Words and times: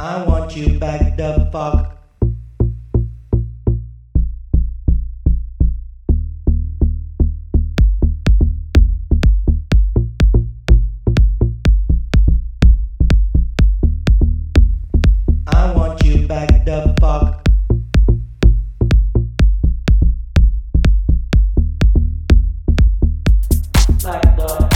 I 0.00 0.22
want 0.22 0.54
you 0.54 0.78
back 0.78 1.16
the 1.16 1.48
fuck. 1.50 1.96
I 15.48 15.72
want 15.74 16.04
you 16.04 16.28
back 16.28 16.64
the 16.64 16.94
fuck. 17.00 17.44
Back 24.00 24.36
the 24.36 24.67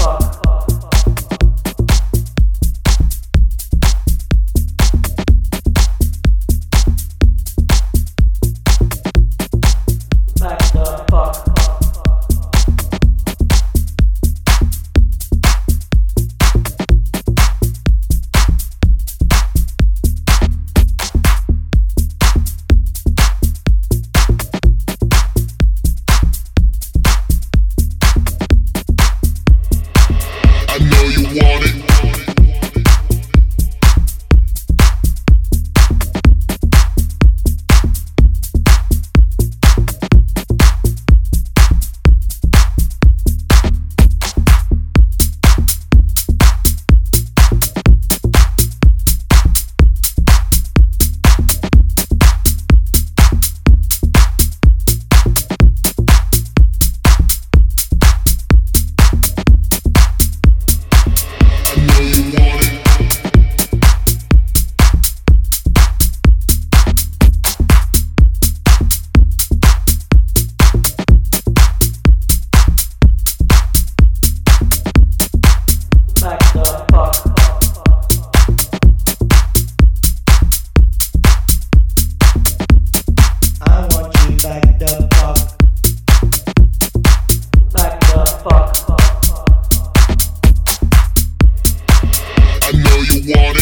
know 93.34 93.61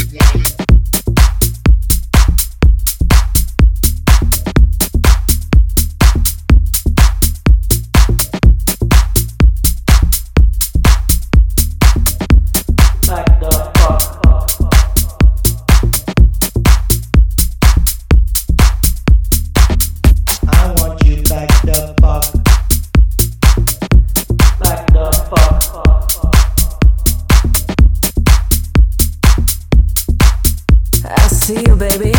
I 31.16 31.26
see 31.26 31.60
you, 31.66 31.74
baby. 31.74 32.12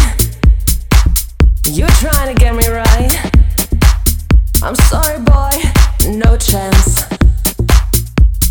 You're 1.66 1.88
trying 1.88 2.35
to 2.35 2.40
get 2.40 2.53
me 2.53 2.68
right. 2.68 3.31
I'm 4.62 4.75
sorry, 4.75 5.19
boy, 5.19 5.52
no 6.09 6.35
chance. 6.38 7.03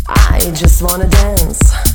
I 0.07 0.39
just 0.55 0.81
wanna 0.81 1.07
dance. 1.07 1.90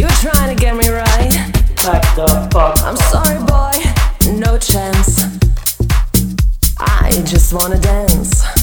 You're 0.00 0.08
trying 0.08 0.56
to 0.56 0.58
get 0.58 0.74
me 0.74 0.88
right. 0.88 1.30
Back 1.84 2.16
the 2.16 2.48
fuck. 2.50 2.80
I'm 2.80 2.96
sorry, 2.96 3.36
boy, 3.44 4.40
no 4.40 4.56
chance. 4.56 5.24
I 6.78 7.10
just 7.26 7.52
wanna 7.52 7.78
dance. 7.78 8.59